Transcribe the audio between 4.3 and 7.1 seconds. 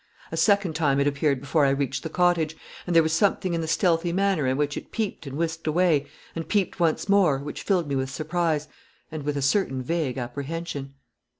in which it peeped and whisked away, and peeped once